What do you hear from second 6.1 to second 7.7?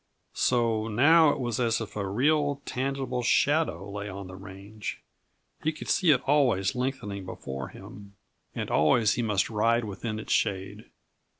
always lengthening before